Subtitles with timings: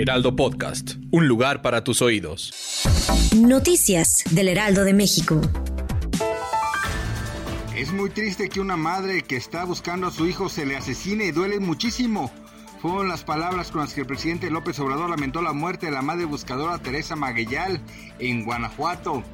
[0.00, 2.84] Heraldo Podcast, un lugar para tus oídos.
[3.36, 5.40] Noticias del Heraldo de México.
[7.74, 11.24] Es muy triste que una madre que está buscando a su hijo se le asesine
[11.24, 12.30] y duele muchísimo.
[12.80, 16.02] Fueron las palabras con las que el presidente López Obrador lamentó la muerte de la
[16.02, 17.80] madre buscadora Teresa Maguellal
[18.20, 19.24] en Guanajuato.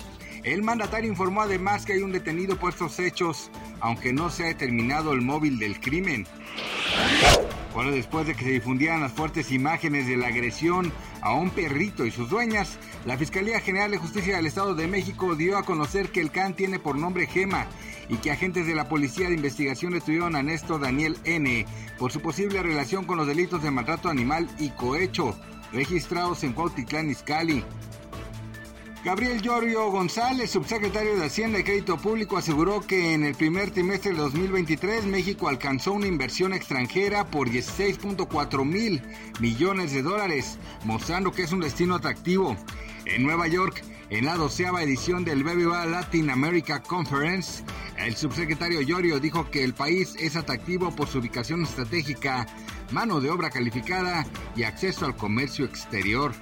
[0.45, 4.46] El mandatario informó además que hay un detenido por estos hechos, aunque no se ha
[4.46, 6.26] determinado el móvil del crimen.
[7.74, 12.07] Bueno, después de que se difundieran las fuertes imágenes de la agresión a un perrito
[12.07, 16.10] y sus dueñas, la Fiscalía General de Justicia del Estado de México dio a conocer
[16.10, 17.66] que el can tiene por nombre Gema
[18.09, 21.66] y que agentes de la Policía de Investigación detuvieron a Néstor Daniel N.
[21.98, 25.37] por su posible relación con los delitos de maltrato animal y cohecho
[25.73, 27.65] registrados en Cuautitlán Izcalli.
[29.05, 34.13] Gabriel Llorio González, subsecretario de Hacienda y Crédito Público, aseguró que en el primer trimestre
[34.13, 39.02] de 2023 México alcanzó una inversión extranjera por 16.4 mil
[39.41, 42.57] millones de dólares, mostrando que es un destino atractivo.
[43.05, 47.63] En Nueva York, en la doceava edición del BBVA Latin America Conference,
[47.99, 52.47] el subsecretario Llorio dijo que el país es atractivo por su ubicación estratégica,
[52.91, 54.25] mano de obra calificada
[54.57, 56.32] y acceso al comercio exterior.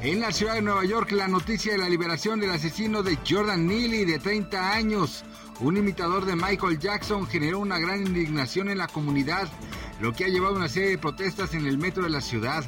[0.00, 3.66] En la ciudad de Nueva York, la noticia de la liberación del asesino de Jordan
[3.66, 5.24] Neely, de 30 años,
[5.58, 9.48] un imitador de Michael Jackson, generó una gran indignación en la comunidad,
[10.00, 12.64] lo que ha llevado a una serie de protestas en el metro de la ciudad.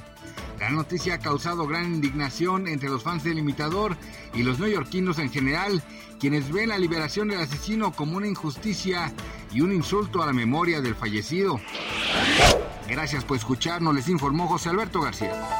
[0.59, 3.97] La noticia ha causado gran indignación entre los fans del imitador
[4.35, 5.85] y los neoyorquinos en general,
[6.19, 9.13] quienes ven la liberación del asesino como una injusticia
[9.53, 11.61] y un insulto a la memoria del fallecido.
[12.89, 15.60] Gracias por escucharnos, les informó José Alberto García.